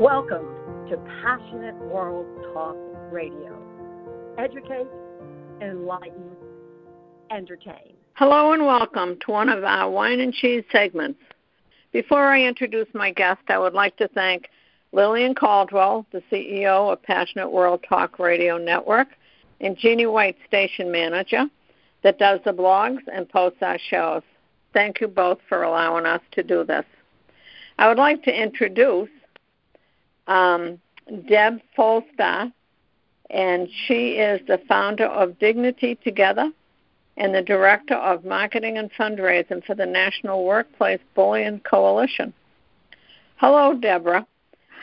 [0.00, 0.46] Welcome
[0.88, 2.74] to Passionate World Talk
[3.12, 3.54] Radio.
[4.38, 4.86] Educate,
[5.60, 6.30] enlighten,
[7.30, 7.92] entertain.
[8.14, 11.20] Hello and welcome to one of our wine and cheese segments.
[11.92, 14.48] Before I introduce my guest, I would like to thank
[14.92, 19.08] Lillian Caldwell, the CEO of Passionate World Talk Radio Network,
[19.60, 21.44] and Jeannie White, station manager,
[22.04, 24.22] that does the blogs and posts our shows.
[24.72, 26.86] Thank you both for allowing us to do this.
[27.76, 29.10] I would like to introduce
[30.30, 30.80] um,
[31.28, 32.52] Deb Falzoi,
[33.30, 36.50] and she is the founder of Dignity Together
[37.16, 42.32] and the director of marketing and fundraising for the National Workplace Bullying Coalition.
[43.36, 44.26] Hello, Deborah,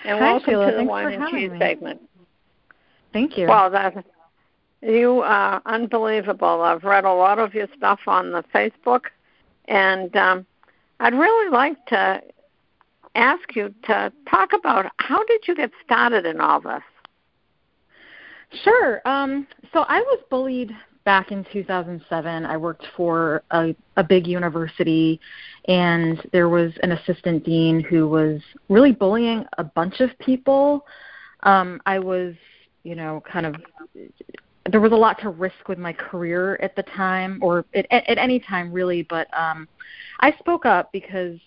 [0.04, 0.66] and Hi, welcome Sheila.
[0.66, 1.60] to the Thanks Wine and Cheese me.
[1.60, 2.02] segment.
[3.14, 3.48] Thank you.
[3.48, 4.06] Well, that
[4.82, 6.62] you are unbelievable.
[6.62, 9.06] I've read a lot of your stuff on the Facebook,
[9.66, 10.46] and um,
[11.00, 12.22] I'd really like to
[13.18, 16.84] ask you to talk about how did you get started in all this?
[18.64, 19.02] Sure.
[19.06, 20.72] Um, so I was bullied
[21.04, 22.46] back in 2007.
[22.46, 25.20] I worked for a, a big university,
[25.68, 30.86] and there was an assistant dean who was really bullying a bunch of people.
[31.44, 32.36] Um, I was,
[32.84, 33.56] you know, kind of.
[34.70, 38.18] There was a lot to risk with my career at the time, or at, at,
[38.18, 39.02] any time really.
[39.02, 39.66] But um,
[40.20, 41.40] I spoke up because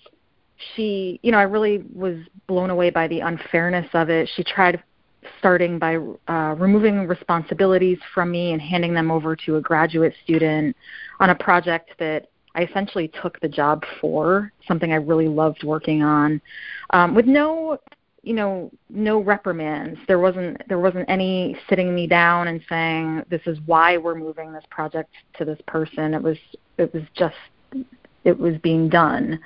[0.75, 2.17] she, you know, I really was
[2.47, 4.29] blown away by the unfairness of it.
[4.35, 4.83] She tried
[5.39, 5.97] starting by
[6.29, 10.77] uh, removing responsibilities from me and handing them over to a graduate student
[11.19, 16.03] on a project that I essentially took the job for, something I really loved working
[16.03, 16.41] on,
[16.91, 17.79] um, with no,
[18.23, 19.99] you know, no reprimands.
[20.09, 24.53] There wasn't there wasn't any sitting me down and saying this is why we're moving
[24.53, 26.13] this project to this person.
[26.13, 26.39] It was
[26.77, 27.37] it was just
[28.25, 29.41] it was being done,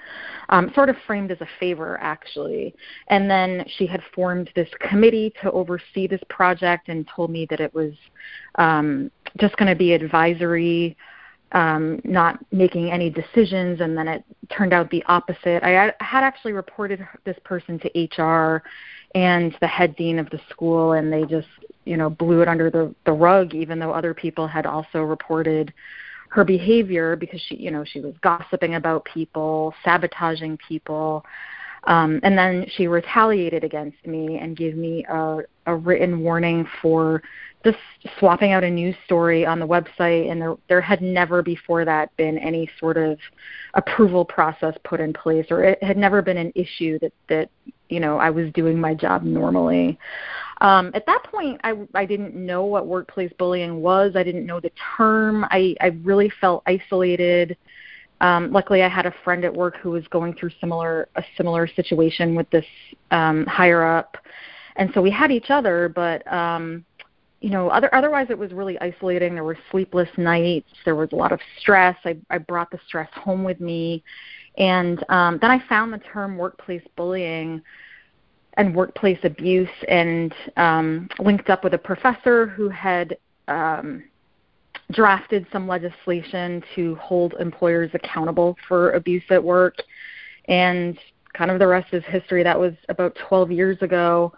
[0.49, 2.75] um, sort of framed as a favor, actually.
[3.09, 7.61] And then she had formed this committee to oversee this project and told me that
[7.61, 7.93] it was
[8.57, 10.97] um, just going to be advisory,
[11.53, 13.81] um, not making any decisions.
[13.81, 15.63] And then it turned out the opposite.
[15.63, 18.63] I had- actually reported this person to HR
[19.15, 21.47] and the head dean of the school, and they just,
[21.85, 25.73] you know, blew it under the, the rug, even though other people had also reported
[26.35, 31.25] her behavior because she you know she was gossiping about people sabotaging people
[31.87, 37.23] um, and then she retaliated against me and gave me a, a written warning for
[37.65, 37.79] just
[38.19, 42.15] swapping out a news story on the website and there there had never before that
[42.17, 43.19] been any sort of
[43.73, 47.49] approval process put in place or it had never been an issue that that
[47.89, 49.99] you know I was doing my job normally
[50.61, 54.13] um, at that point, I, I didn't know what workplace bullying was.
[54.15, 55.45] I didn't know the term.
[55.51, 57.57] I, I really felt isolated.
[58.21, 61.67] Um, luckily, I had a friend at work who was going through similar a similar
[61.67, 62.65] situation with this
[63.11, 64.17] um, higher up,
[64.77, 65.93] and so we had each other.
[65.95, 66.85] But um,
[67.41, 69.35] you know, other, otherwise, it was really isolating.
[69.35, 70.71] There were sleepless nights.
[70.85, 71.97] There was a lot of stress.
[72.05, 74.03] I, I brought the stress home with me,
[74.57, 77.61] and um, then I found the term workplace bullying
[78.57, 83.17] and workplace abuse and um, linked up with a professor who had
[83.49, 84.05] um,
[84.95, 89.77] drafted some legislation to hold employers accountable for abuse at work.
[90.47, 90.99] And
[91.33, 92.43] kind of the rest is history.
[92.43, 94.33] That was about 12 years ago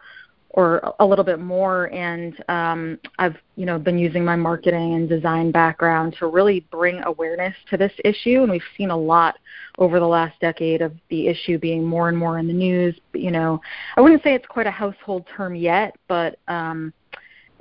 [0.56, 5.08] or a little bit more and um, I've you know been using my marketing and
[5.08, 9.36] design background to really bring awareness to this issue and we've seen a lot
[9.78, 13.30] over the last decade of the issue being more and more in the news you
[13.30, 13.60] know
[13.96, 16.92] I wouldn't say it's quite a household term yet but um,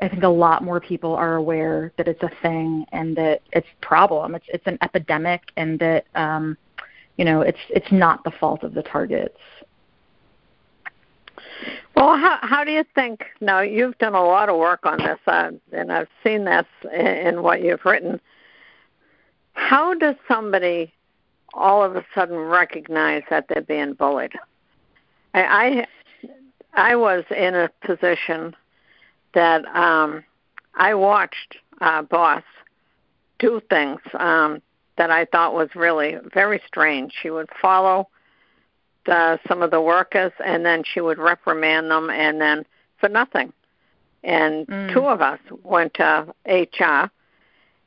[0.02, 3.68] I think a lot more people are aware that it's a thing and that it's
[3.82, 6.58] a problem it's it's an epidemic and that um,
[7.18, 9.40] you know it's it's not the fault of the targets
[11.96, 13.24] Well, how how do you think?
[13.40, 17.08] Now you've done a lot of work on this, uh, and I've seen this in,
[17.08, 18.20] in what you've written.
[19.54, 20.94] How does somebody
[21.54, 24.34] all of a sudden recognize that they're being bullied?
[25.34, 25.86] I
[26.74, 28.56] I, I was in a position
[29.36, 30.24] that um,
[30.74, 32.44] I watched uh, boss
[33.38, 34.62] do things um,
[34.98, 37.14] that I thought was really very strange.
[37.22, 38.08] She would follow
[39.08, 42.66] uh, some of the workers, and then she would reprimand them, and then
[43.00, 43.54] for nothing.
[44.24, 44.94] And mm.
[44.94, 47.12] two of us went to HR,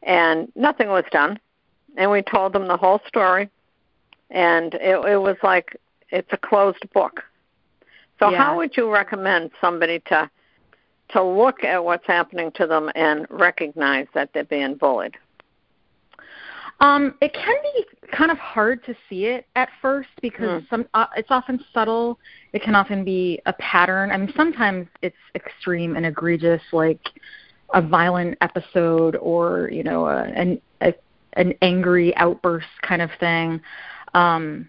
[0.03, 1.41] and nothing was done.
[1.97, 3.49] And we told them the whole story,
[4.31, 5.77] and it, it was like
[6.11, 7.25] it's a closed book.
[8.21, 8.39] So, yeah.
[8.39, 10.31] how would you recommend somebody to
[11.11, 15.17] to look at what's happening to them and recognize that they're being bullied?
[16.81, 20.71] Um, it can be kind of hard to see it at first because mm.
[20.71, 22.19] some uh, it's often subtle.
[22.53, 24.13] It can often be a pattern.
[24.13, 27.01] I mean, sometimes it's extreme and egregious, like
[27.75, 30.95] a violent episode or you know a, an a,
[31.33, 33.61] an angry outburst kind of thing.
[34.15, 34.69] Um,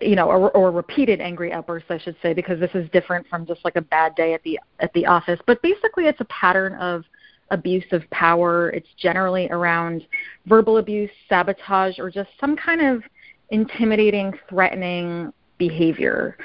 [0.00, 3.46] you know, or, or repeated angry outbursts, I should say, because this is different from
[3.46, 5.40] just like a bad day at the at the office.
[5.46, 7.04] But basically, it's a pattern of
[7.50, 8.70] abuse of power.
[8.70, 10.06] It's generally around
[10.46, 13.02] verbal abuse, sabotage, or just some kind of
[13.50, 16.36] intimidating, threatening behavior.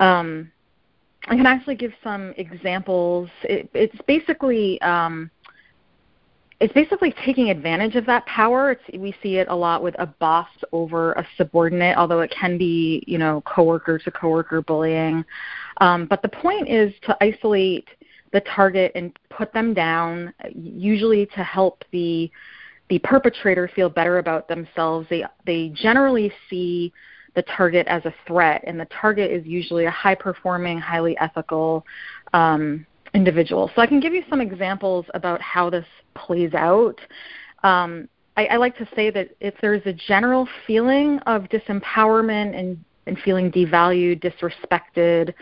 [0.00, 0.50] Um,
[1.28, 3.28] I can actually give some examples.
[3.42, 5.30] It, it's basically um,
[6.60, 8.72] it's basically taking advantage of that power.
[8.72, 12.58] It's, we see it a lot with a boss over a subordinate, although it can
[12.58, 15.24] be you know coworker to coworker bullying.
[15.80, 17.88] Um, but the point is to isolate
[18.32, 22.30] the target and put them down, usually to help the
[22.90, 25.06] the perpetrator feel better about themselves.
[25.08, 26.92] They they generally see
[27.34, 31.86] the target as a threat, and the target is usually a high performing, highly ethical
[32.34, 32.84] um,
[33.14, 33.70] individual.
[33.74, 37.00] So I can give you some examples about how this plays out.
[37.62, 42.82] Um, I, I like to say that if there's a general feeling of disempowerment and
[43.06, 45.34] and feeling devalued, disrespected,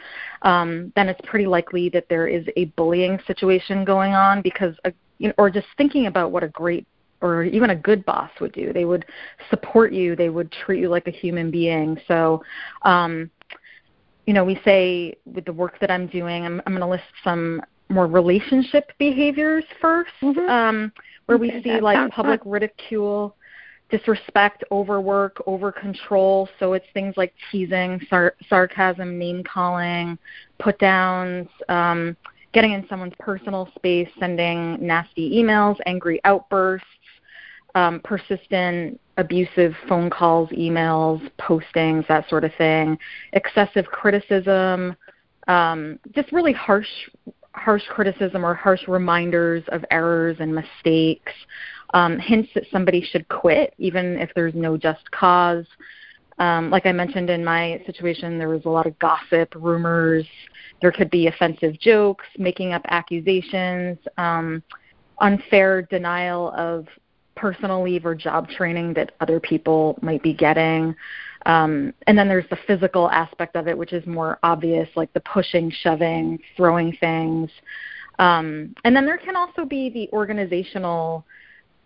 [0.43, 4.89] um, then it's pretty likely that there is a bullying situation going on because, a,
[4.89, 6.87] uh, you know, or just thinking about what a great
[7.21, 8.73] or even a good boss would do.
[8.73, 9.05] They would
[9.51, 10.15] support you.
[10.15, 11.99] They would treat you like a human being.
[12.07, 12.43] So,
[12.83, 13.31] um,
[14.27, 17.03] you know, we say with the work that I'm doing, I'm, I'm going to list
[17.25, 20.51] some more relationship behaviors 1st mm-hmm.
[20.51, 20.93] um,
[21.27, 22.53] where okay, we see like public fun.
[22.53, 23.35] ridicule
[23.91, 26.49] disrespect, overwork, over control.
[26.59, 30.19] So it's things like teasing, sar- sarcasm, name calling,
[30.59, 32.17] put downs, um,
[32.53, 36.87] getting in someone's personal space, sending nasty emails, angry outbursts,
[37.75, 42.99] um, persistent abusive phone calls, emails, postings, that sort of thing,
[43.33, 44.97] excessive criticism,
[45.49, 46.89] um, just really harsh
[47.59, 51.33] harsh criticism or harsh reminders of errors and mistakes
[51.95, 55.65] um, hints that somebody should quit, even if there's no just cause.
[56.39, 60.27] Um, like I mentioned in my situation, there was a lot of gossip, rumors.
[60.81, 64.63] There could be offensive jokes, making up accusations, um,
[65.21, 66.87] unfair denial of
[67.35, 70.95] personal leave or job training that other people might be getting.
[71.49, 75.21] Um, and then there's the physical aspect of it, which is more obvious, like the
[75.21, 77.51] pushing, shoving, throwing things.
[78.19, 81.25] Um, and then there can also be the organizational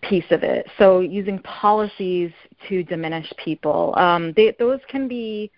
[0.03, 0.67] piece of it.
[0.79, 2.33] So using policies
[2.69, 5.53] to diminish people, um, they, those can be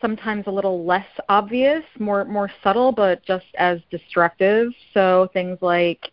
[0.00, 4.72] sometimes a little less obvious, more more subtle, but just as destructive.
[4.94, 6.12] So things like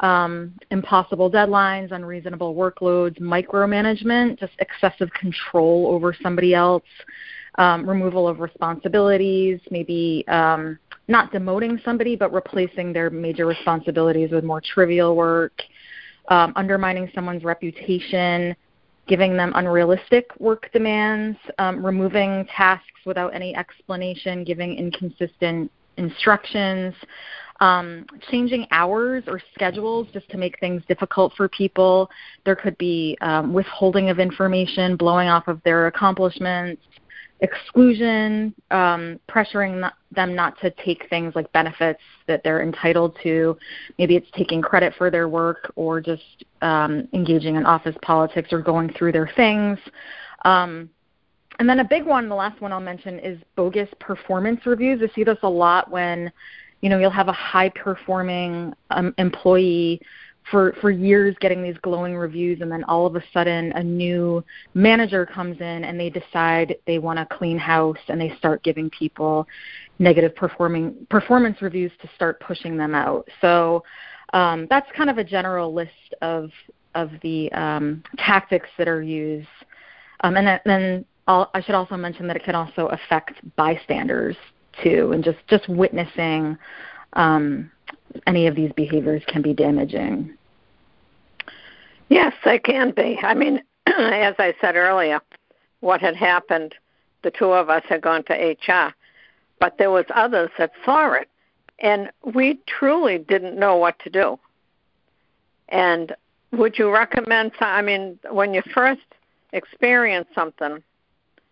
[0.00, 6.84] um, impossible deadlines, unreasonable workloads, micromanagement, just excessive control over somebody else,
[7.56, 10.78] um, removal of responsibilities, maybe um,
[11.08, 15.62] not demoting somebody, but replacing their major responsibilities with more trivial work
[16.28, 18.54] um, undermining someone's reputation,
[19.06, 26.94] giving them unrealistic work demands, um, removing tasks without any explanation, giving inconsistent instructions,
[27.60, 32.10] um, changing hours or schedules just to make things difficult for people.
[32.44, 36.82] There could be um, withholding of information, blowing off of their accomplishments,
[37.40, 43.56] exclusion, um, pressuring them not to take things like benefits that they're entitled to.
[43.98, 48.60] Maybe it's taking credit for their work or just um, engaging in office politics or
[48.60, 49.78] going through their things.
[50.44, 50.90] Um,
[51.58, 55.00] and then a big one, the last one I'll mention, is bogus performance reviews.
[55.02, 56.30] I see this a lot when,
[56.80, 60.00] you know, you'll have a high performing um, employee
[60.50, 64.42] for for years getting these glowing reviews and then all of a sudden a new
[64.74, 68.88] manager comes in and they decide they want to clean house and they start giving
[68.90, 69.46] people
[69.98, 73.28] negative performing performance reviews to start pushing them out.
[73.40, 73.82] So
[74.32, 76.50] um, that's kind of a general list of
[76.94, 79.46] of the um, tactics that are used.
[80.20, 84.36] Um, and then I'll, I should also mention that it can also affect bystanders
[84.82, 86.56] too and just just witnessing
[87.14, 87.70] um,
[88.26, 90.36] any of these behaviors can be damaging.
[92.08, 93.18] Yes, they can be.
[93.22, 95.20] I mean, as I said earlier,
[95.80, 96.74] what had happened
[97.22, 98.94] the two of us had gone to HR,
[99.58, 101.28] but there was others that saw it,
[101.80, 104.38] and we truly didn't know what to do.
[105.68, 106.14] And
[106.52, 107.52] would you recommend?
[107.60, 109.02] I mean, when you first
[109.52, 110.82] experience something,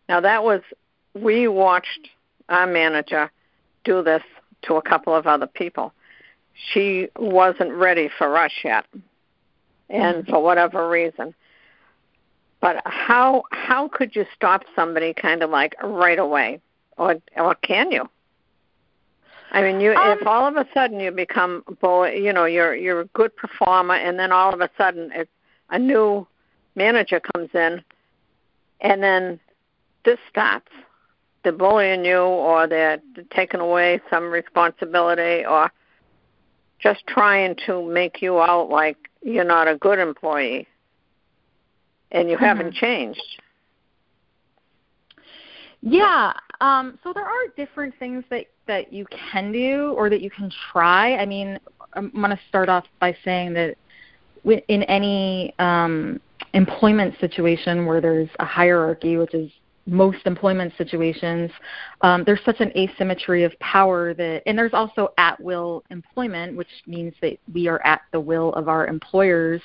[0.08, 0.60] now that was
[1.14, 2.08] we watched
[2.48, 3.30] our manager
[3.84, 4.22] do this
[4.62, 5.92] to a couple of other people.
[6.72, 8.86] She wasn't ready for us yet,
[9.90, 11.34] and for whatever reason.
[12.60, 16.60] But how how could you stop somebody kind of like right away,
[16.96, 18.08] or or can you?
[19.52, 23.00] I mean, you um, if all of a sudden you become, you know, you're you're
[23.00, 25.30] a good performer, and then all of a sudden it's
[25.70, 26.26] a new
[26.74, 27.82] manager comes in,
[28.80, 29.38] and then
[30.04, 30.72] this stops.
[31.46, 32.98] They're bullying you, or they're
[33.30, 35.70] taking away some responsibility, or
[36.80, 40.66] just trying to make you out like you're not a good employee,
[42.10, 42.44] and you mm-hmm.
[42.44, 43.22] haven't changed.
[45.82, 46.32] Yeah.
[46.60, 50.50] Um, so there are different things that that you can do or that you can
[50.72, 51.14] try.
[51.14, 51.60] I mean,
[51.92, 53.76] I'm going to start off by saying that
[54.66, 56.20] in any um,
[56.54, 59.48] employment situation where there's a hierarchy, which is
[59.86, 61.50] most employment situations,
[62.02, 66.68] um, there's such an asymmetry of power that, and there's also at will employment, which
[66.86, 69.62] means that we are at the will of our employers.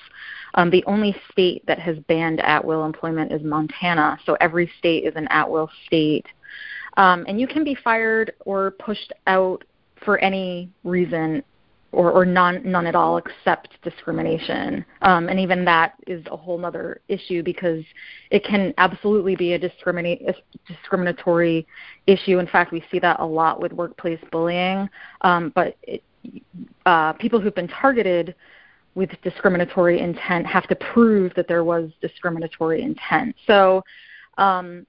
[0.53, 5.05] Um, the only state that has banned at will employment is Montana, so every state
[5.05, 6.27] is an at will state.
[6.97, 9.63] Um, and you can be fired or pushed out
[10.03, 11.43] for any reason
[11.91, 14.85] or, or none, none at all except discrimination.
[15.01, 17.83] Um, and even that is a whole other issue because
[18.29, 20.33] it can absolutely be a, discriminate, a
[20.67, 21.67] discriminatory
[22.07, 22.39] issue.
[22.39, 24.89] In fact, we see that a lot with workplace bullying.
[25.21, 26.01] Um, but it,
[26.85, 28.35] uh, people who've been targeted
[28.95, 33.35] with discriminatory intent have to prove that there was discriminatory intent.
[33.47, 33.83] So
[34.37, 34.85] um,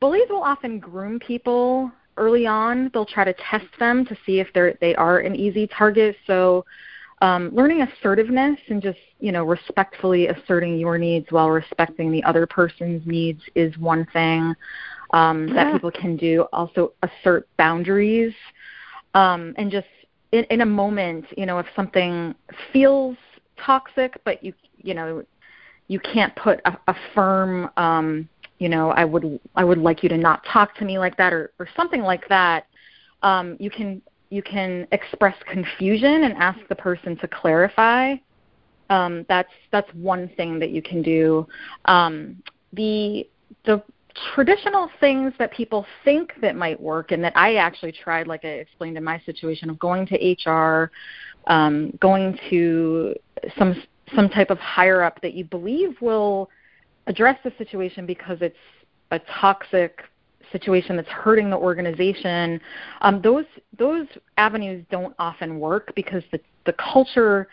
[0.00, 2.90] bullies will often groom people early on.
[2.92, 6.16] They'll try to test them to see if they're they are an easy target.
[6.26, 6.64] So
[7.20, 12.46] um, learning assertiveness and just you know respectfully asserting your needs while respecting the other
[12.46, 14.54] person's needs is one thing
[15.12, 15.54] um, yeah.
[15.54, 16.46] that people can do.
[16.52, 18.34] Also assert boundaries
[19.14, 19.86] um, and just
[20.32, 22.34] in, in a moment, you know, if something
[22.72, 23.16] feels
[23.58, 25.24] toxic, but you you know
[25.88, 28.28] you can't put a, a firm um,
[28.62, 31.32] you know i would i would like you to not talk to me like that
[31.32, 32.66] or or something like that
[33.22, 38.14] um, you can you can express confusion and ask the person to clarify.
[38.88, 41.46] Um, that's that's one thing that you can do.
[41.84, 42.42] Um,
[42.72, 43.28] the
[43.64, 43.82] the
[44.34, 48.48] traditional things that people think that might work and that I actually tried, like I
[48.48, 50.90] explained in my situation, of going to HR,
[51.46, 53.14] um, going to
[53.58, 53.82] some
[54.14, 56.50] some type of higher up that you believe will
[57.06, 58.56] address the situation because it's
[59.10, 60.02] a toxic
[60.50, 62.60] situation that's hurting the organization,
[63.00, 63.46] um, those
[63.78, 64.06] those
[64.36, 67.48] avenues don't often work because the the culture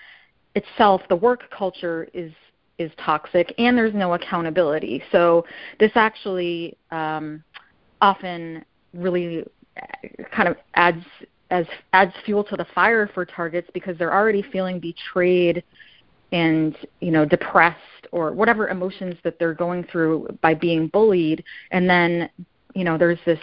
[0.56, 2.32] itself, the work culture is
[2.78, 5.02] is toxic, and there's no accountability.
[5.12, 5.46] So
[5.80, 7.44] this actually um,
[8.02, 8.64] often
[8.94, 9.44] really
[9.78, 11.04] uh, kind of adds
[11.52, 15.64] as adds fuel to the fire for targets because they're already feeling betrayed
[16.32, 21.44] and you know depressed or whatever emotions that they're going through by being bullied.
[21.72, 22.30] And then
[22.74, 23.40] you know there's this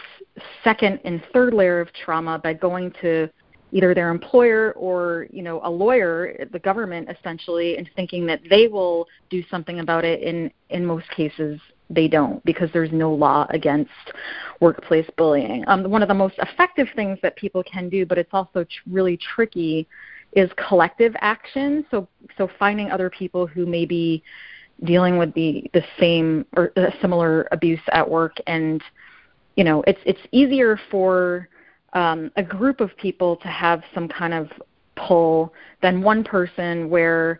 [0.63, 3.29] second and third layer of trauma by going to
[3.73, 8.67] either their employer or you know a lawyer the government essentially and thinking that they
[8.67, 10.21] will do something about it.
[10.21, 13.91] In in most cases they don't because there's no law against
[14.59, 15.63] workplace bullying.
[15.67, 18.69] Um, one of the most effective things that people can do but it's also tr-
[18.89, 19.87] really tricky
[20.33, 21.85] is collective action.
[21.91, 22.07] So
[22.37, 24.23] so finding other people who may be
[24.83, 28.83] dealing with the the same or similar abuse at work and
[29.55, 31.49] you know it's it's easier for
[31.93, 34.49] um, a group of people to have some kind of
[34.95, 37.39] pull than one person where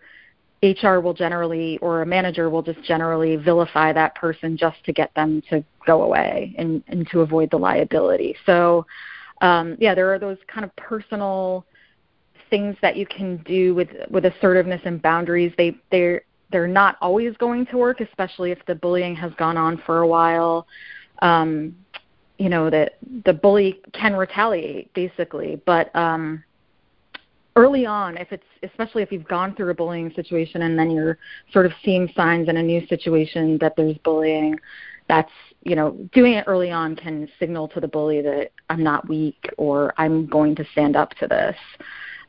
[0.64, 5.14] HR will generally or a manager will just generally vilify that person just to get
[5.14, 8.36] them to go away and, and to avoid the liability.
[8.46, 8.86] So
[9.42, 11.66] um, yeah, there are those kind of personal
[12.50, 15.54] things that you can do with with assertiveness and boundaries.
[15.58, 19.82] They they're they're not always going to work, especially if the bullying has gone on
[19.86, 20.68] for a while.
[21.22, 21.76] Um,
[22.38, 26.44] you know that the bully can retaliate basically, but um,
[27.56, 31.18] early on, if it's especially if you've gone through a bullying situation and then you're
[31.52, 34.56] sort of seeing signs in a new situation that there's bullying,
[35.10, 35.32] that's
[35.64, 39.50] you know doing it early on can signal to the bully that I'm not weak
[39.58, 41.56] or I'm going to stand up to this.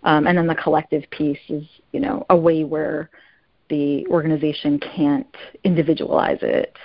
[0.05, 3.11] Um, and then the collective piece is, you know, a way where
[3.69, 5.27] the organization can't
[5.65, 6.77] individualize it.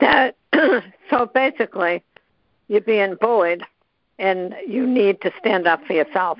[0.00, 0.36] That
[1.10, 2.02] so basically,
[2.68, 3.62] you're being bullied,
[4.18, 6.38] and you need to stand up for yourself.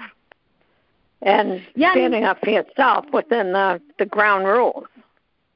[1.23, 4.87] And Yeah, I mean- standing up for yourself within the the ground rules.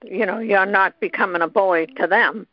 [0.04, 2.46] You know, you're not becoming a bully to them.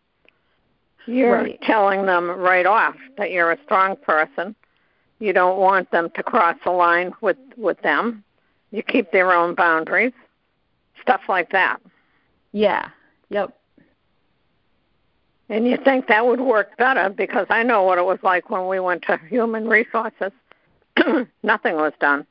[1.05, 1.61] You're Right.
[1.61, 4.55] telling them right off that you're a strong person.
[5.19, 8.23] You don't want them to cross the line with with them.
[8.71, 10.13] You keep their own boundaries.
[11.01, 11.79] Stuff like that.
[12.51, 12.89] Yeah.
[13.29, 13.55] Yep.
[15.49, 18.67] And you think that would work better because I know what it was like when
[18.67, 20.31] we went to human resources.
[21.43, 22.25] Nothing was done.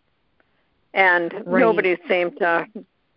[0.92, 1.60] And Right.
[1.60, 2.66] nobody seemed to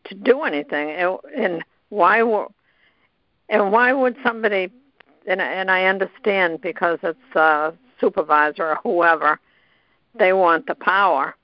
[0.06, 0.90] to do anything.
[0.90, 2.54] It, and why wo-
[3.50, 4.72] and why would somebody
[5.28, 9.40] and and I understand because it's a supervisor or whoever
[10.20, 11.36] they want the power.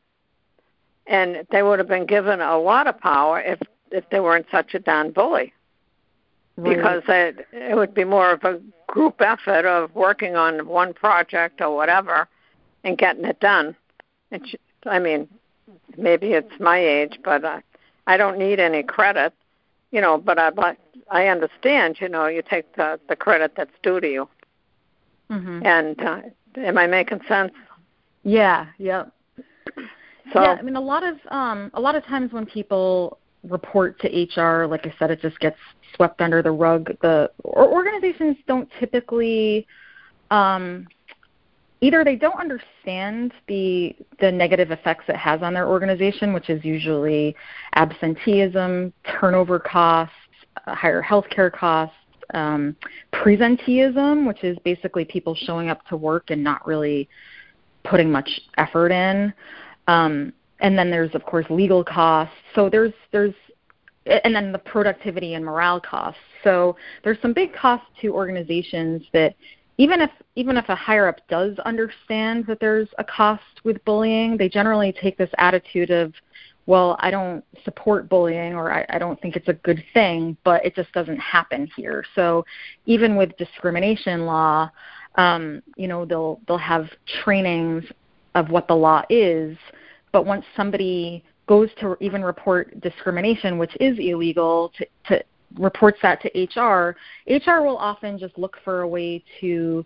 [1.06, 3.60] And they would have been given a lot of power if
[3.92, 5.54] if they weren't such a darn bully
[6.56, 6.78] Right.
[6.78, 11.62] because it it would be more of a group effort of working on one project
[11.62, 12.28] or whatever
[12.84, 13.76] and getting it done.
[14.32, 15.28] And sh I mean,
[15.98, 17.62] maybe it's my age, but uh,
[18.08, 19.34] I don't need any credit,
[19.92, 20.18] you know.
[20.18, 20.78] But I but
[21.10, 24.30] I understand, you know, you take the the credit that's due to you.
[25.32, 25.66] Mhm.
[25.66, 26.22] And uh,
[26.58, 27.54] am I making sense?
[28.24, 28.68] Yeah.
[28.78, 29.12] Yep.
[30.32, 34.00] So yeah, I mean a lot of um a lot of times when people report
[34.00, 35.58] to HR, like I said, it just gets
[35.96, 36.92] swept under the rug.
[37.02, 39.68] The or organizations don't typically
[40.32, 40.88] um
[41.82, 46.64] either they don't understand the the negative effects it has on their organization, which is
[46.64, 47.36] usually
[47.76, 50.16] absenteeism, turnover costs,
[50.66, 51.96] uh, higher healthcare costs,
[52.34, 52.76] um,
[53.12, 57.10] presenteeism, which is basically people showing up to work and not really
[57.84, 59.34] putting much effort in.
[59.88, 62.36] Um, and then there's of course legal costs.
[62.56, 63.34] So there's there's
[64.06, 66.20] and then the productivity and morale costs.
[66.44, 69.36] So there's some big costs to organizations that
[69.78, 74.38] even if even if a higher up does understand that there's a cost with bullying,
[74.38, 76.14] they generally take this attitude of,
[76.66, 80.66] well, I don't support bullying or I, I don't think it's a good thing, but
[80.66, 82.04] it just doesn't happen here.
[82.16, 82.46] So
[82.86, 84.70] even with discrimination law,
[85.16, 86.90] um, you know, they'll they'll have
[87.24, 87.84] trainings
[88.36, 89.58] of what the law is,
[90.12, 95.24] but once somebody goes to even report discrimination, which is illegal, to, to
[95.60, 96.96] reports that to HR,
[97.28, 99.86] HR will often just look for a way to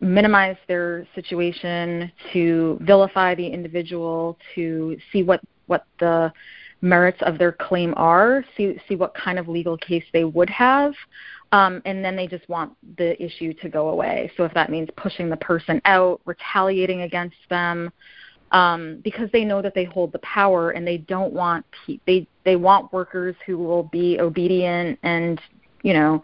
[0.00, 6.32] minimize their situation, to vilify the individual, to see what what the
[6.82, 10.92] merits of their claim are, see see what kind of legal case they would have.
[11.52, 14.30] Um, and then they just want the issue to go away.
[14.36, 17.90] So if that means pushing the person out, retaliating against them,
[18.52, 22.26] um, because they know that they hold the power and they don't want pe- they
[22.44, 25.40] they want workers who will be obedient and
[25.82, 26.22] you know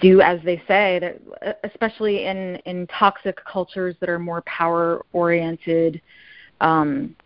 [0.00, 6.00] do as they say that especially in in toxic cultures that are more power oriented
[6.60, 7.16] um,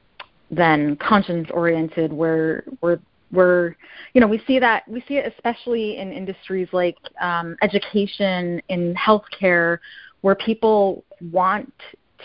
[0.50, 3.76] than conscience oriented where where where
[4.14, 8.94] you know we see that we see it especially in industries like um, education in
[8.94, 9.78] healthcare
[10.20, 11.72] where people want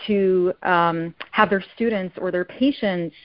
[0.07, 3.15] to um, have their students or their patients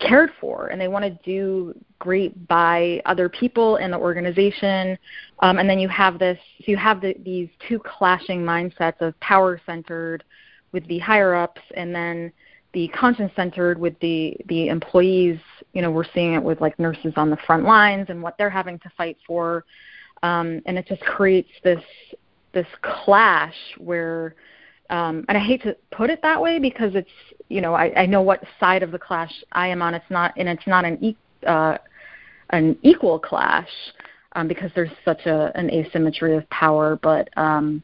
[0.00, 4.98] cared for and they want to do great by other people in the organization.
[5.40, 9.18] Um, and then you have this so you have the, these two clashing mindsets of
[9.20, 10.24] power centered
[10.72, 12.32] with the higher ups and then
[12.74, 15.38] the conscience centered with the the employees
[15.72, 18.50] you know we're seeing it with like nurses on the front lines and what they're
[18.50, 19.64] having to fight for
[20.22, 21.82] um, and it just creates this
[22.52, 24.34] this clash where
[24.90, 27.10] um, and I hate to put it that way because it's
[27.48, 29.94] you know I, I know what side of the clash I am on.
[29.94, 31.78] It's not and it's not an e- uh,
[32.50, 33.68] an equal clash
[34.32, 36.98] um, because there's such a an asymmetry of power.
[37.02, 37.82] But um,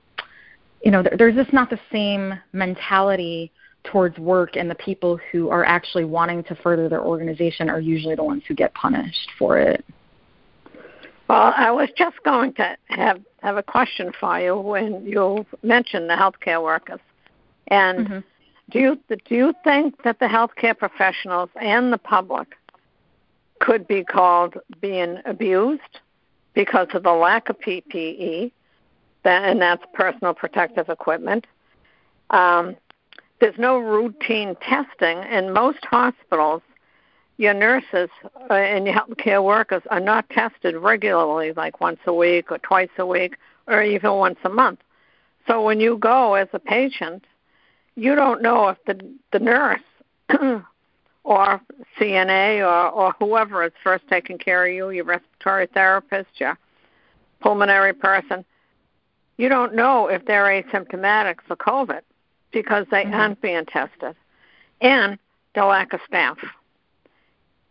[0.85, 3.51] you know there, there's just not the same mentality
[3.85, 8.15] towards work, and the people who are actually wanting to further their organization are usually
[8.15, 9.85] the ones who get punished for it.
[11.29, 16.11] Well, I was just going to have have a question for you when you mentioned
[16.11, 17.01] the healthcare workers,
[17.69, 18.25] and Mhm.
[18.71, 22.57] do you do you think that the healthcare professionals and the public
[23.61, 26.01] could be called being abused
[26.55, 28.51] because of the lack of PPE,
[29.23, 31.47] that, and that's personal protective equipment?
[32.31, 32.77] Um,
[33.41, 36.63] there's no routine testing in most hospitals
[37.41, 38.11] your nurses
[38.51, 42.91] uh, and your healthcare workers are not tested regularly, like once a week or twice
[42.99, 44.81] a week or even once a month.
[45.47, 47.25] So when you go as a patient,
[47.97, 49.01] you don't know if the
[49.33, 49.81] the nurse
[51.25, 51.61] or
[51.99, 56.59] CNA or, or whoever is first taking care of you, your respiratory therapist, your
[57.41, 58.45] pulmonary person,
[59.39, 62.03] you don't know if they're asymptomatic for COVID
[62.53, 63.15] because they mm-hmm.
[63.15, 64.15] aren't being tested,
[64.81, 65.19] and
[65.55, 66.39] the lack of staff.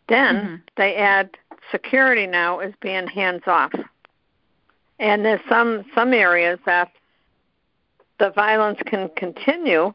[0.08, 0.56] Then mm-hmm.
[0.78, 1.32] they add
[1.72, 3.74] security now is being hands off,
[5.00, 6.92] and there's some some areas that
[8.20, 9.94] the violence can continue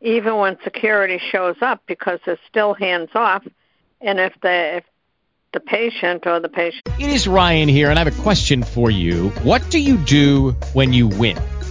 [0.00, 3.46] even when security shows up because they're still hands off,
[4.00, 4.84] and if the if
[5.52, 6.82] the patient or the patient.
[6.98, 9.30] It is Ryan here, and I have a question for you.
[9.42, 11.38] What do you do when you win?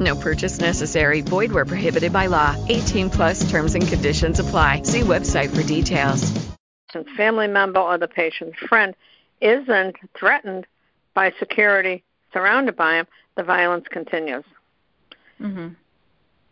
[0.00, 1.20] No purchase necessary.
[1.20, 2.56] Void where prohibited by law.
[2.68, 4.82] 18 plus terms and conditions apply.
[4.82, 6.32] See website for details.
[7.16, 8.94] Family member or the patient's friend
[9.40, 10.66] isn't threatened
[11.12, 12.04] by security
[12.34, 14.44] surrounded by him, the violence continues.
[15.40, 15.68] Mm-hmm.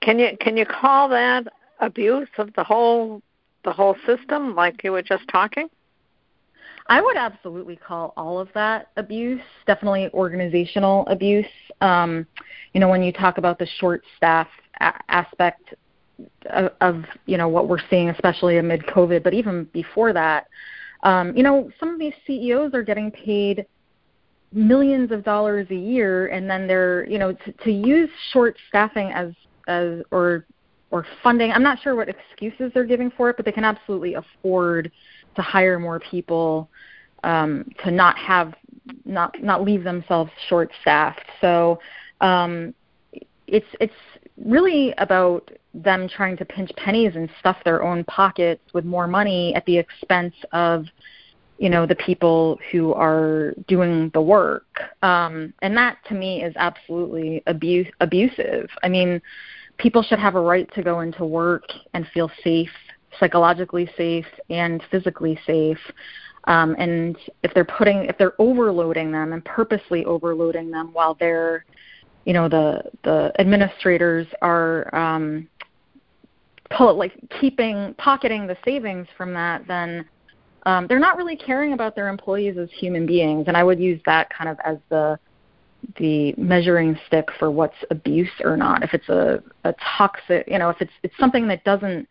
[0.00, 1.46] Can you can you call that
[1.81, 3.22] abuse of the whole
[3.64, 5.68] the whole system, like you were just talking?
[6.88, 11.46] I would absolutely call all of that abuse, definitely organizational abuse.
[11.83, 12.27] Um,
[12.73, 14.49] you know, when you talk about the short staff
[14.81, 15.75] a- aspect
[16.51, 20.47] of, of, you know, what we're seeing, especially amid COVID, but even before that,
[21.03, 23.66] um, you know, some of these CEOs are getting paid
[24.53, 29.11] millions of dollars a year and then they're you know to, to use short staffing
[29.12, 29.33] as
[29.66, 30.45] as or
[30.90, 34.14] or funding i'm not sure what excuses they're giving for it but they can absolutely
[34.14, 34.92] afford
[35.35, 36.68] to hire more people
[37.24, 38.54] um, to not have
[39.04, 41.78] not not leave themselves short staffed so
[42.20, 42.74] um,
[43.46, 43.94] it's it's
[44.37, 49.54] really about them trying to pinch pennies and stuff their own pockets with more money
[49.54, 50.85] at the expense of
[51.58, 54.66] you know the people who are doing the work.
[55.02, 58.68] Um and that to me is absolutely abuse abusive.
[58.82, 59.20] I mean
[59.78, 62.70] people should have a right to go into work and feel safe
[63.20, 65.78] psychologically safe and physically safe
[66.44, 71.64] um and if they're putting if they're overloading them and purposely overloading them while they're
[72.24, 75.48] you know the the administrators are um
[76.70, 80.05] pull like keeping pocketing the savings from that then
[80.64, 84.00] um, they're not really caring about their employees as human beings, and I would use
[84.07, 85.18] that kind of as the
[85.98, 88.85] the measuring stick for what's abuse or not.
[88.85, 92.09] If it's a, a toxic, you know, if it's it's something that doesn't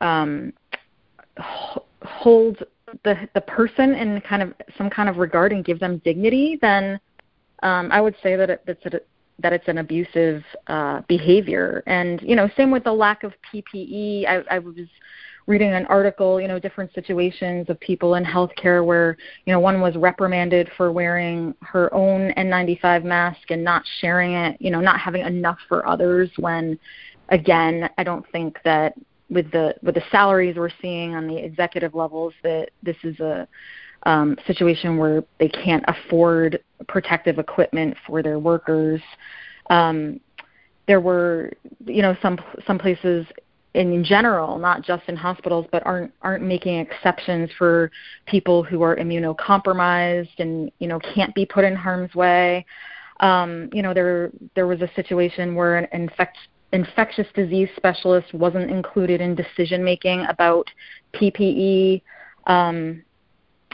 [0.00, 0.52] um,
[1.38, 2.64] hold
[3.04, 7.00] the the person in kind of some kind of regard and give them dignity, then
[7.62, 9.00] um, I would say that it, that's a,
[9.38, 11.82] that it's an abusive uh, behavior.
[11.86, 14.26] And you know, same with the lack of PPE.
[14.26, 14.74] I, I was
[15.46, 19.80] reading an article, you know, different situations of people in healthcare where, you know, one
[19.80, 24.98] was reprimanded for wearing her own N95 mask and not sharing it, you know, not
[24.98, 26.76] having enough for others when
[27.28, 28.94] again, I don't think that
[29.28, 33.48] with the with the salaries we're seeing on the executive levels that this is a
[34.04, 39.00] um, situation where they can't afford protective equipment for their workers.
[39.68, 40.20] Um,
[40.86, 41.52] there were,
[41.84, 43.26] you know, some some places
[43.74, 47.90] in general, not just in hospitals, but aren't aren't making exceptions for
[48.26, 52.64] people who are immunocompromised and you know can't be put in harm's way.
[53.20, 56.38] Um, you know, there there was a situation where an infect,
[56.76, 60.70] infectious disease specialist wasn't included in decision making about
[61.14, 62.02] PPE.
[62.46, 63.02] Um,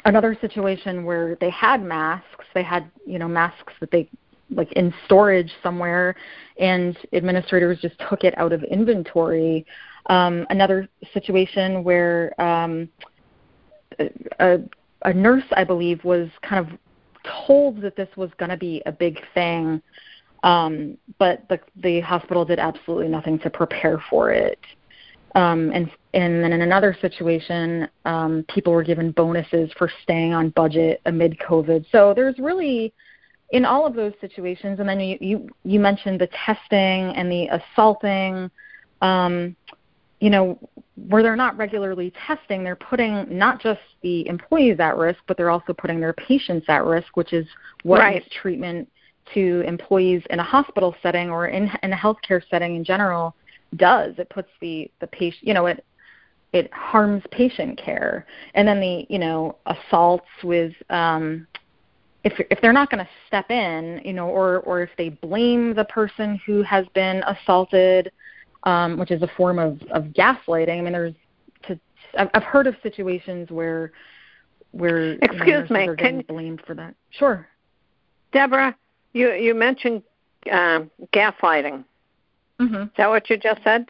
[0.04, 4.08] another situation where they had masks, they had you know masks that they
[4.50, 6.14] like in storage somewhere
[6.58, 9.64] and administrators just took it out of inventory
[10.06, 12.88] um, another situation where um,
[14.40, 14.58] a,
[15.04, 16.78] a nurse, I believe, was kind of
[17.46, 19.80] told that this was going to be a big thing,
[20.42, 24.58] um, but the the hospital did absolutely nothing to prepare for it.
[25.34, 30.50] Um, and and then in another situation, um, people were given bonuses for staying on
[30.50, 31.86] budget amid COVID.
[31.90, 32.92] So there's really
[33.50, 37.48] in all of those situations, and then you you, you mentioned the testing and the
[37.48, 38.50] assaulting.
[39.00, 39.56] Um,
[40.20, 40.56] you know,
[41.08, 45.50] where they're not regularly testing, they're putting not just the employees at risk, but they're
[45.50, 47.44] also putting their patients at risk, which is
[47.82, 48.24] what right.
[48.30, 48.88] treatment
[49.34, 53.34] to employees in a hospital setting or in, in a healthcare setting in general
[53.76, 54.14] does.
[54.18, 55.84] It puts the the patient, you know, it
[56.52, 61.46] it harms patient care, and then the you know assaults with um,
[62.24, 65.74] if if they're not going to step in, you know, or or if they blame
[65.74, 68.12] the person who has been assaulted,
[68.64, 70.78] um, which is a form of of gaslighting.
[70.78, 71.14] I mean, there's
[71.68, 71.80] to
[72.18, 73.92] I've, heard of situations where
[74.72, 76.94] where excuse you know, me, can blamed for that.
[77.10, 77.48] Sure,
[78.32, 78.76] Deborah,
[79.12, 80.02] you you mentioned
[80.50, 81.84] um, gaslighting.
[82.60, 82.82] Mm-hmm.
[82.82, 83.88] Is that what you just said?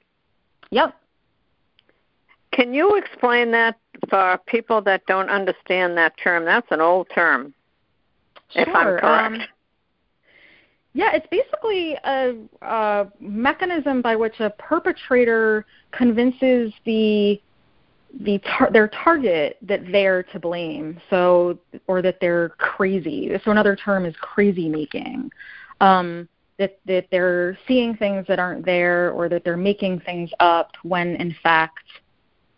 [0.70, 0.94] Yep.
[2.52, 6.44] Can you explain that for people that don't understand that term?
[6.44, 7.54] That's an old term.
[8.50, 8.62] Sure.
[8.62, 9.04] If I'm correct.
[9.04, 9.42] Um,
[10.94, 17.40] yeah, it's basically a, a mechanism by which a perpetrator convinces the
[18.20, 23.30] the tar- their target that they're to blame, so or that they're crazy.
[23.44, 25.30] So another term is crazy making.
[25.80, 30.72] Um, that that they're seeing things that aren't there, or that they're making things up
[30.82, 31.84] when in fact,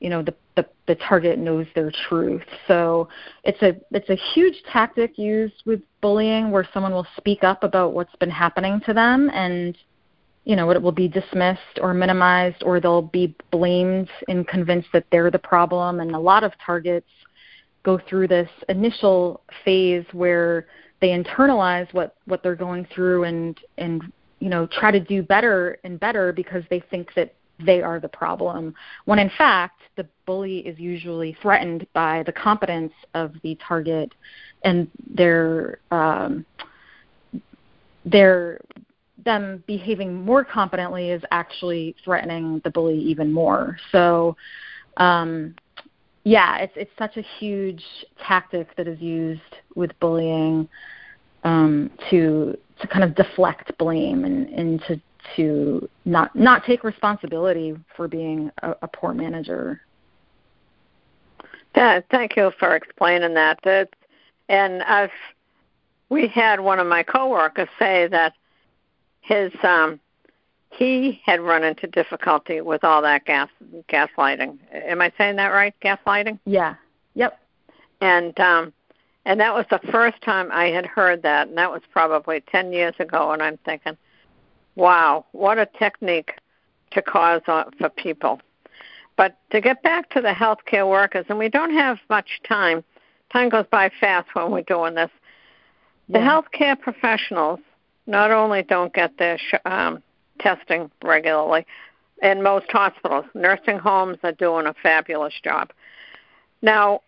[0.01, 2.45] you know, the the, the target knows their truth.
[2.69, 3.09] So
[3.45, 7.93] it's a it's a huge tactic used with bullying where someone will speak up about
[7.93, 9.77] what's been happening to them and
[10.45, 15.07] you know it will be dismissed or minimized or they'll be blamed and convinced that
[15.11, 16.01] they're the problem.
[16.01, 17.09] And a lot of targets
[17.83, 20.67] go through this initial phase where
[21.01, 24.03] they internalize what what they're going through and and
[24.41, 28.09] you know try to do better and better because they think that they are the
[28.09, 28.75] problem.
[29.05, 34.13] When in fact the bully is usually threatened by the competence of the target
[34.65, 36.45] and their um
[38.05, 38.61] their
[39.25, 44.37] them behaving more competently is actually threatening the bully even more so
[44.99, 45.55] um
[46.25, 47.83] yeah it's it's such a huge
[48.27, 49.41] tactic that is used
[49.75, 50.69] with bullying
[51.45, 55.01] um to to kind of deflect blame and and to
[55.37, 59.81] to not not take responsibility for being a, a poor manager.
[61.77, 63.59] Yeah, thank you for explaining that.
[64.49, 65.11] And I've
[66.09, 68.35] we had one of my coworkers say that
[69.25, 69.99] his um
[70.71, 73.49] he had run into difficulty with all that gas
[73.89, 74.59] gaslighting.
[74.73, 75.75] Am I saying that right?
[75.83, 76.39] Gaslighting?
[76.45, 76.75] Yeah.
[77.15, 77.39] Yep.
[78.01, 78.73] And um
[79.25, 82.73] and that was the first time I had heard that and that was probably 10
[82.73, 83.97] years ago and I'm thinking
[84.77, 86.33] Wow, what a technique
[86.91, 88.41] to cause uh, for people.
[89.17, 92.83] But to get back to the healthcare workers, and we don't have much time.
[93.33, 95.11] Time goes by fast when we're doing this.
[96.09, 96.43] The Yeah.
[96.43, 97.61] healthcare professionals
[98.07, 100.03] not only don't get their sh- um,
[100.39, 101.67] testing regularly,
[102.23, 105.71] in most hospitals, nursing homes are doing a fabulous job.
[106.63, 107.03] Now,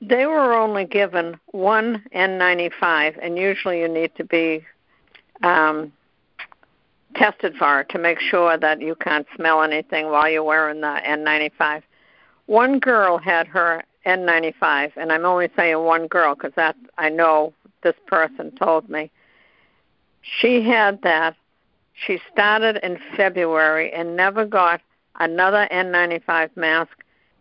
[0.00, 4.64] they were only given one N95, and usually you need to be
[5.42, 5.92] um,
[7.14, 11.00] tested for it to make sure that you can't smell anything while you're wearing the
[11.06, 11.82] N95.
[12.46, 17.52] One girl had her N95, and I'm only saying one girl because that I know
[17.82, 19.10] this person told me.
[20.24, 21.36] She had that.
[21.92, 24.80] She started in February and never got
[25.20, 26.90] another N95 mask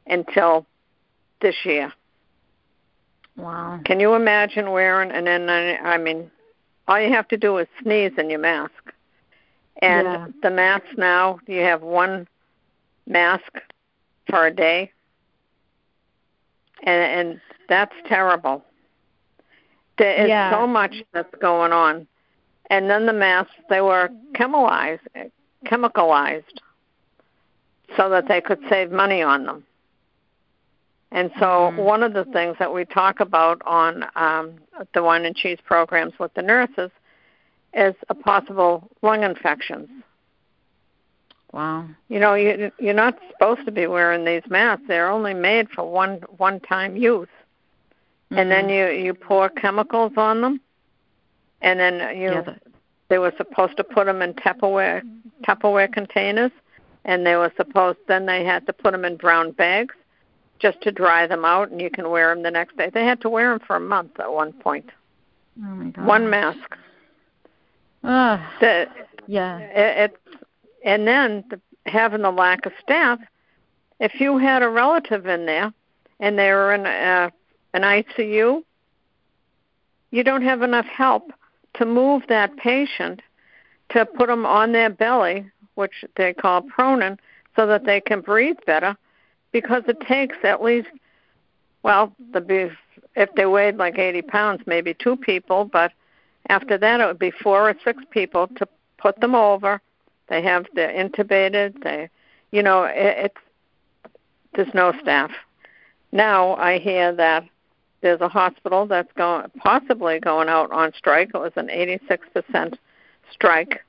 [0.06, 0.66] until
[1.42, 1.92] this year.
[3.36, 3.80] Wow.
[3.86, 5.82] Can you imagine wearing an N90?
[5.84, 6.30] I mean,
[6.88, 8.94] all you have to do is sneeze in your mask.
[9.82, 10.28] And Yeah.
[10.44, 12.28] the masks now, you have one
[13.08, 13.60] mask
[14.30, 14.92] for a day,
[16.84, 18.64] and and that's terrible.
[19.98, 20.52] There is Yeah.
[20.52, 22.08] so much that's going on,
[22.74, 25.08] and then the masks they were chemicalized,
[25.68, 26.58] chemicalized,
[27.96, 29.64] so that they could save money on them.
[31.12, 31.76] And so, Mhm.
[31.76, 34.56] one of the things that we talk about on um,
[34.96, 36.90] the wine and cheese programs with the nurses
[37.76, 39.90] is a possible lung infections.
[41.52, 41.86] Wow.
[42.08, 44.86] You know, you, you're not supposed to be wearing these masks.
[44.88, 47.36] They're only made for one one-time use.
[48.32, 48.76] And then Mhm.
[48.76, 50.60] you you pour chemicals on them,
[51.64, 52.56] and then you yeah, the,
[53.10, 55.02] they were supposed to put them in Tupperware
[55.48, 56.52] Tupperware containers,
[57.06, 59.96] and they were supposed then they had to put them in brown bags
[60.60, 62.90] just to dry them out, and you can wear them the next day.
[62.94, 64.90] They had to wear them for a month at one point.
[65.60, 66.06] oh my god.
[66.06, 66.78] One mask.
[68.04, 68.88] Ah, The,
[69.28, 69.60] yeah.
[69.60, 70.38] it, it's
[70.86, 73.20] and then the, having the lack of staff.
[74.00, 75.74] If you had a relative in there
[76.20, 77.32] and they were in a,
[77.74, 78.64] an ICU,
[80.12, 81.32] you don't have enough help
[81.76, 82.60] to move that mm-hmm.
[82.60, 83.22] patient
[83.90, 87.18] to put them on their belly, which they call proning,
[87.56, 88.32] so that they can mm-hmm.
[88.32, 88.96] breathe better
[89.54, 90.90] because it takes at least
[91.84, 92.74] well the beef
[93.16, 95.94] if they weighed like 80 pounds maybe two people but
[96.50, 99.80] after that it would be four or six people to put them over.
[100.28, 102.10] They have they're intubated they
[102.52, 103.38] you know it, it's
[104.56, 105.32] there's no staff.
[106.12, 107.46] Now i hear that
[108.04, 111.32] there's a hospital that's going possibly going out on strike.
[111.34, 112.78] It was an 86%
[113.32, 113.84] strike.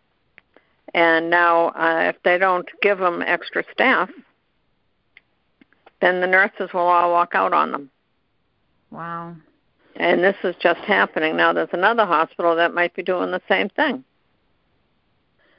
[0.95, 4.09] And now uh, if they don't give them extra staff
[6.01, 7.91] then the nurses will all walk out on them
[8.91, 9.35] Wow.
[9.97, 11.37] and this is just happening.
[11.37, 14.05] Now there's another hospital that might be doing the same thing.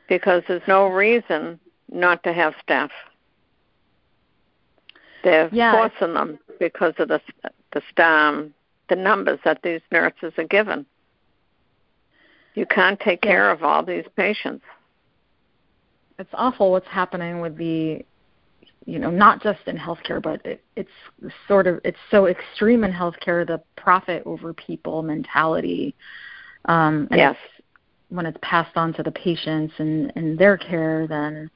[0.08, 1.60] Because there's no reason
[1.92, 2.92] not to have staff.
[5.24, 5.72] They're Yeah.
[5.72, 7.20] forcing them because of the
[7.76, 8.54] the um,
[8.90, 10.86] the numbers that these nurses are given
[12.56, 13.32] you can't take Yeah.
[13.32, 14.64] care of all these patients
[16.18, 18.06] It's awful what's happening with the
[18.88, 20.92] you know, not just in healthcare, but it, it's
[21.48, 25.96] sort of it's so extreme in healthcare the profit over people mentality.
[26.66, 27.36] Um and Yes.
[27.36, 27.66] it's,
[28.10, 31.50] when it's passed on to the patients and, and their care then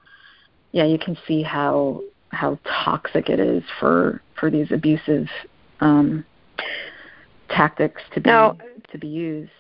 [0.72, 2.02] yeah, you can see how
[2.32, 5.28] how toxic it is for for these abusive
[5.82, 6.26] um
[7.50, 8.58] tactics to be Now-
[8.92, 9.52] to be used.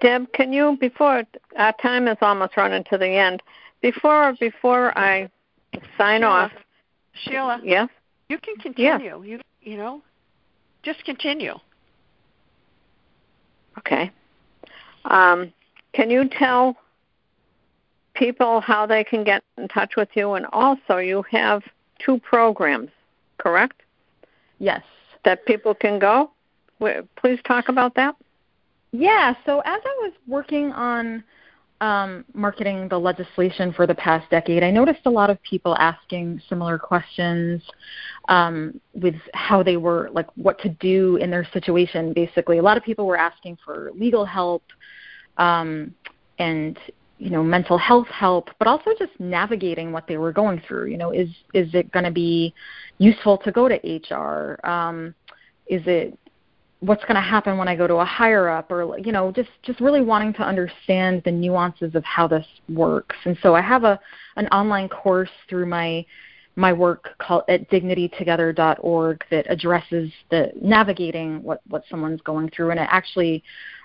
[0.00, 1.24] Deb, can you before
[1.56, 3.42] our time is almost running to the end,
[3.82, 5.30] before before I
[5.98, 6.30] sign Sheila.
[6.30, 6.52] off,
[7.12, 7.88] Sheila, yes,
[8.28, 9.22] you can continue.
[9.22, 10.02] You you know,
[10.82, 11.54] just continue.
[13.78, 14.10] okay.
[15.04, 15.52] Um,
[15.92, 16.76] can you tell
[18.14, 21.62] people how they can get in touch with you, and also you have
[21.98, 22.90] two programs,
[23.38, 23.82] correct?
[24.58, 24.82] Yes.
[25.24, 26.30] That people can go.
[27.16, 28.14] Please talk about that.
[28.92, 31.24] Yeah, so as I was working on
[31.80, 36.40] um, marketing the legislation for the past decade, I noticed a lot of people asking
[36.48, 37.62] similar questions
[38.28, 42.58] um, with how they were, like, what to do in their situation, basically.
[42.58, 44.62] A lot of people were asking for legal help
[45.38, 45.94] um,
[46.38, 46.78] and,
[47.18, 50.86] you know, mental health help, but also just navigating what they were going through.
[50.86, 52.52] You know, is, is it going to be
[52.98, 54.58] useful to go to HR?
[54.66, 55.14] Um,
[55.66, 56.18] is it
[56.84, 59.48] what's going to happen when I go to a higher up or you know just
[59.62, 63.16] just really wanting to understand the nuances of how this works.
[63.24, 63.98] And so I have a
[64.36, 66.04] an online course through my
[66.56, 72.80] my work called at dignitytogether.org that addresses the navigating what what someone's going through and
[72.80, 73.42] it actually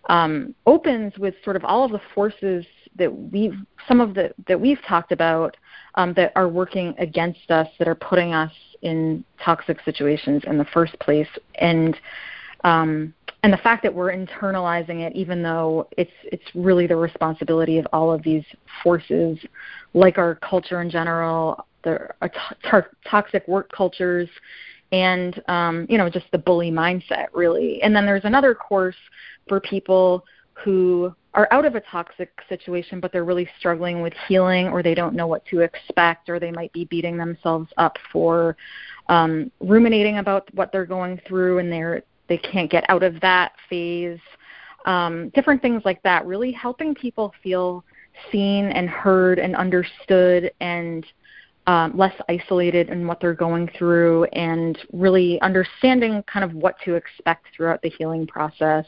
[0.09, 3.55] um, opens with sort of all of the forces that we've
[3.87, 5.55] some of the that we've talked about
[5.95, 10.65] um, that are working against us that are putting us in toxic situations in the
[10.65, 11.97] first place and
[12.63, 17.77] um, and the fact that we're internalizing it, even though it's it's really the responsibility
[17.77, 18.43] of all of these
[18.83, 19.37] forces,
[19.93, 22.09] like our culture in general, the
[22.69, 24.27] to- toxic work cultures,
[24.91, 27.81] and um, you know just the bully mindset, really.
[27.81, 28.97] And then there's another course
[29.47, 30.25] for people
[30.63, 34.95] who are out of a toxic situation, but they're really struggling with healing, or they
[34.95, 38.57] don't know what to expect, or they might be beating themselves up for
[39.07, 43.53] um, ruminating about what they're going through, and they're they can't get out of that
[43.69, 44.19] phase.
[44.85, 47.83] Um, different things like that, really helping people feel
[48.31, 51.05] seen and heard and understood and
[51.67, 56.95] um, less isolated in what they're going through and really understanding kind of what to
[56.95, 58.85] expect throughout the healing process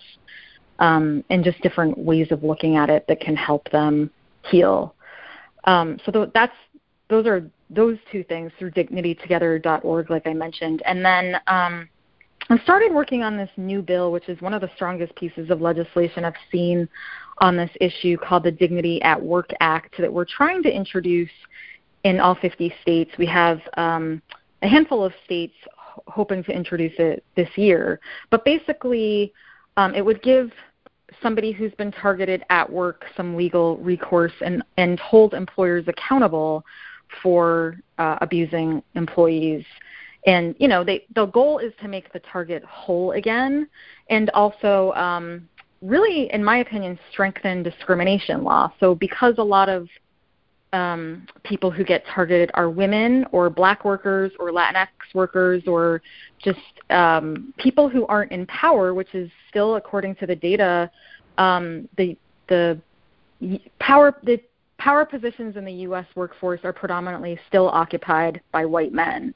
[0.81, 4.09] um, and just different ways of looking at it that can help them
[4.49, 4.93] heal.
[5.63, 6.55] Um, so th- that's
[7.07, 11.87] those are those two things through dignitytogether.org, like I mentioned, and then um,
[12.49, 15.61] I started working on this new bill, which is one of the strongest pieces of
[15.61, 16.89] legislation I've seen
[17.37, 21.29] on this issue called the Dignity at Work Act that we're trying to introduce
[22.03, 23.11] in all 50 states.
[23.17, 24.21] We have um,
[24.63, 25.53] a handful of states
[26.07, 27.99] hoping to introduce it this year.
[28.31, 29.33] But basically,
[29.77, 30.51] um, it would give
[31.21, 36.63] somebody who's been targeted at work some legal recourse and, and hold employers accountable
[37.21, 39.65] for uh, abusing employees.
[40.27, 43.67] And you know they the goal is to make the target whole again
[44.09, 45.49] and also um,
[45.82, 48.72] really in my opinion strengthen discrimination law.
[48.80, 49.88] So because a lot of
[50.74, 56.01] um, people who get targeted are women or black workers or latinx workers or
[56.41, 56.59] just
[56.89, 60.89] um, people who aren't in power which is still according to the data
[61.41, 62.15] um, the
[62.49, 62.79] the
[63.79, 64.39] power the
[64.77, 66.05] power positions in the U.S.
[66.15, 69.33] workforce are predominantly still occupied by white men.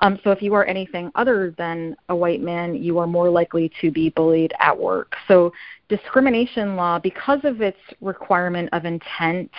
[0.00, 3.72] Um, so if you are anything other than a white man, you are more likely
[3.80, 5.16] to be bullied at work.
[5.26, 5.52] So
[5.88, 9.50] discrimination law, because of its requirement of intent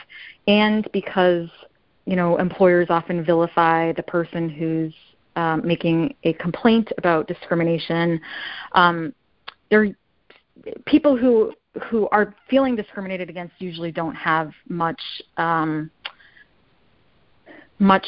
[0.48, 1.50] and because
[2.06, 4.94] you know, employers often vilify the person who's
[5.36, 8.22] um, making a complaint about discrimination.
[8.74, 9.14] Um,
[9.70, 9.96] there,
[10.86, 11.54] people who
[11.84, 15.02] who are feeling discriminated against usually don't have much
[15.38, 15.92] um,
[17.80, 18.06] much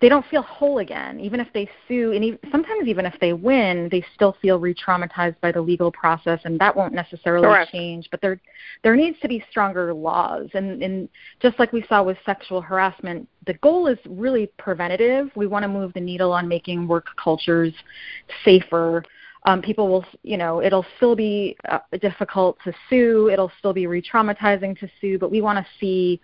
[0.00, 1.18] they don't feel whole again.
[1.20, 5.40] Even if they sue and even, sometimes even if they win they still feel re-traumatized
[5.40, 7.72] by the legal process and that won't necessarily Correct.
[7.72, 8.38] change but there
[8.82, 10.48] there needs to be stronger laws.
[10.54, 11.08] And and
[11.40, 15.30] just like we saw with sexual harassment the goal is really preventative.
[15.34, 17.72] We want to move the needle on making work cultures
[18.44, 19.02] safer
[19.46, 23.30] um, people will, you know, it'll still be uh, difficult to sue.
[23.32, 26.20] It'll still be re-traumatizing to sue, but we want to see,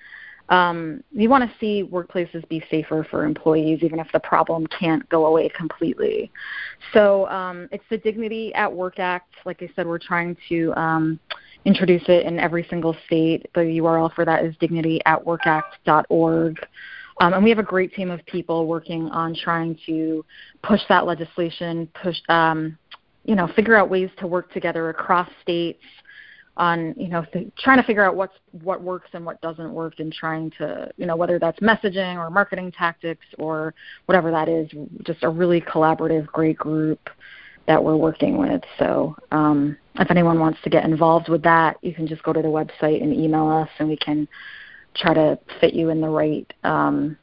[0.48, 5.08] um, we want to see workplaces be safer for employees, even if the problem can't
[5.08, 6.32] go away completely.
[6.92, 9.32] So um, it's the Dignity at Work Act.
[9.46, 11.20] Like I said, we're trying to um,
[11.64, 13.46] introduce it in every single state.
[13.54, 16.58] The URL for that is dignityatworkact.org.
[17.20, 20.24] Um, and we have a great team of people working on trying to
[20.64, 22.76] push that legislation, push um,
[23.24, 25.82] you know figure out ways to work together across states
[26.56, 29.94] on you know th- trying to figure out what's what works and what doesn't work
[29.98, 33.74] and trying to you know whether that's messaging or marketing tactics or
[34.06, 34.68] whatever that is
[35.04, 37.08] just a really collaborative great group
[37.68, 38.60] that we're working with.
[38.80, 42.42] So um, if anyone wants to get involved with that you can just go to
[42.42, 44.28] the website and email us and we can
[44.94, 47.16] try to fit you in the right um,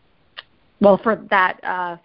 [0.82, 1.98] well for that uh,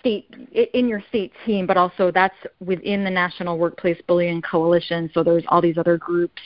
[0.00, 0.26] state
[0.74, 5.10] in your state team, but also that's within the National Workplace Bullying Coalition.
[5.14, 6.42] So there's all these other groups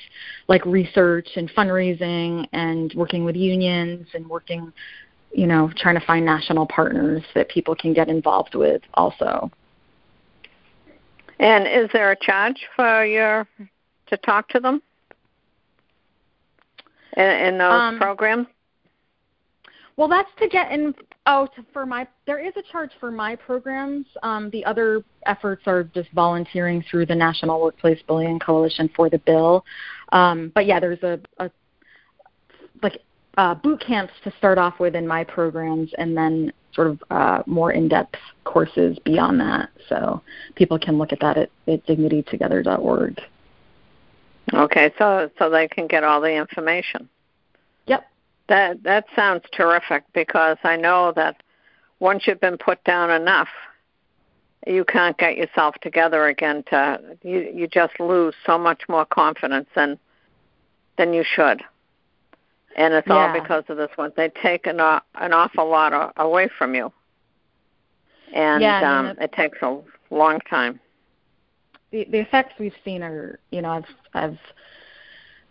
[0.48, 4.72] like research and fundraising and working with unions and working,
[5.32, 9.50] you know, trying to find national partners that people can get involved with also.
[11.38, 13.46] And is there a charge for your
[14.06, 14.82] to talk to them
[17.16, 18.46] in, in those Um, programs?
[19.96, 20.94] Well, that's to get in.
[21.26, 24.06] Oh, to, for my there is a charge for my programs.
[24.22, 29.18] Um, the other efforts are just volunteering through the National Workplace Bullying Coalition for the
[29.18, 29.64] bill.
[30.12, 31.50] Um, but yeah, there's a, a
[32.82, 33.00] like
[33.38, 37.42] uh, boot camps to start off with in my programs, and then sort of uh,
[37.46, 39.70] more in-depth courses beyond that.
[39.88, 40.20] So
[40.56, 43.20] people can look at that at, at dignitytogether.org.
[44.52, 47.08] Okay, so so they can get all the information.
[47.86, 48.06] Yep.
[48.48, 51.42] That that sounds terrific because I know that
[52.00, 53.48] once you've been put down enough,
[54.66, 56.62] you can't get yourself together again.
[56.70, 59.98] To you you just lose so much more confidence than
[60.98, 61.62] than you should,
[62.76, 64.12] and it's all because of this one.
[64.16, 66.92] They take an an awful lot a- away from you,
[68.34, 69.78] and Yeah, um, it takes a
[70.10, 70.80] long time.
[71.90, 74.38] the the effects we've seen are you know I've I've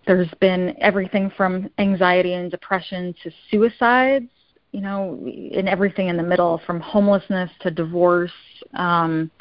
[0.06, 4.30] there's been everything from anxiety and depression to suicides
[4.74, 5.18] you know
[5.56, 8.32] and everything in the middle from homelessness to divorce.
[8.74, 9.32] Um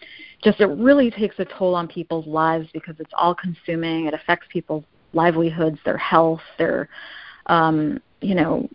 [0.44, 4.06] just it really takes a toll on people's lives because it's all consuming.
[4.06, 4.84] It affects people's
[5.14, 6.88] livelihoods their health their
[7.46, 8.68] um you know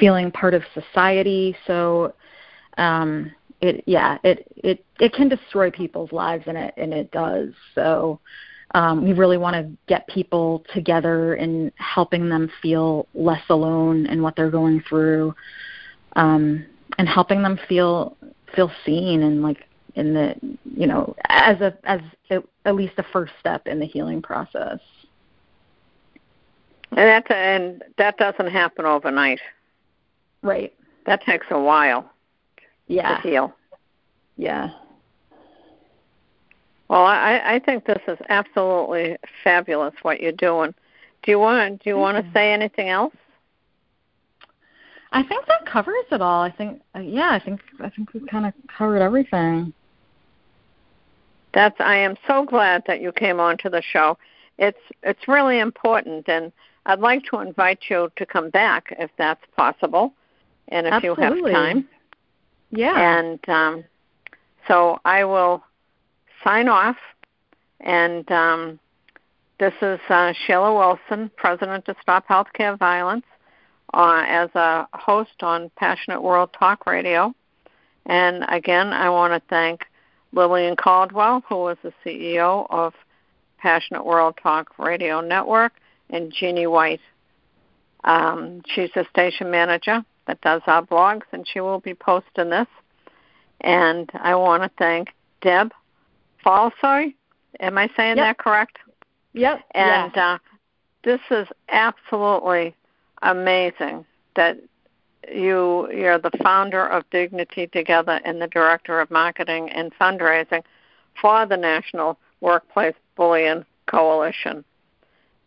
[0.00, 1.54] feeling part of society.
[1.66, 2.14] So
[2.78, 7.50] um it yeah it it it can destroy people's lives and it and it does.
[7.74, 8.20] So
[8.74, 14.22] um, we really want to get people together and helping them feel less alone in
[14.22, 15.34] what they're going through
[16.16, 16.64] um,
[16.98, 18.16] and helping them feel
[18.54, 20.34] feel seen and like in the
[20.76, 22.00] you know as a as
[22.30, 24.78] a, at least a first step in the healing process
[26.90, 29.40] And that and that doesn't happen overnight.
[30.42, 30.72] right
[31.06, 32.10] That takes a while
[32.86, 33.54] yeah to heal.
[34.36, 34.70] yeah
[36.90, 40.74] Well, I, I think this is absolutely fabulous what you're doing.
[41.22, 43.14] Do you want do you want to say anything else?
[45.12, 46.42] I think that covers it all.
[46.42, 49.72] I think, uh, yeah, I think I think we've kind of covered everything.
[51.54, 54.18] That's I am so glad that you came on to the show.
[54.58, 56.50] It's it's really important and
[56.86, 60.12] I'd like to invite you to come back if that's possible
[60.66, 61.52] and if Absolutely.
[61.52, 61.88] you have time.
[62.72, 63.18] Yeah.
[63.20, 63.84] And um
[64.66, 65.62] so I will
[66.44, 66.96] sign off
[67.80, 68.78] and um
[69.60, 73.26] this is uh, Sheila Wilson, President of Stop Healthcare Violence,
[73.92, 77.34] uh, as a host on Passionate World Talk Radio.
[78.06, 79.84] And again, I want to thank
[80.32, 82.94] Lillian Caldwell, who is the CEO of
[83.58, 85.74] Passionate World Talk Radio Network,
[86.08, 87.02] and Jeannie White.
[88.04, 92.68] Um, she's the station manager that does our blogs, and she will be posting this.
[93.60, 95.08] And I want to thank
[95.42, 95.70] Deb
[96.44, 97.14] Falzoi.
[97.60, 98.26] Am I saying Yep.
[98.26, 98.78] that correct?
[99.32, 99.62] yep.
[99.72, 100.34] And yeah.
[100.34, 100.38] uh,
[101.02, 102.74] this is absolutely
[103.22, 104.04] amazing
[104.36, 104.58] that
[105.30, 110.62] you you're the founder of Dignity Together and the director of marketing and fundraising
[111.20, 114.64] for the National Workplace Bullying Coalition.